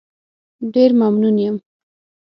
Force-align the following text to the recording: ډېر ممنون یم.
ډېر 0.73 0.89
ممنون 0.99 1.35
یم. 1.43 1.55